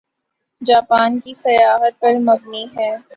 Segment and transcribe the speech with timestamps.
[0.61, 2.91] Japan کی سیاحت پر مبنی ہے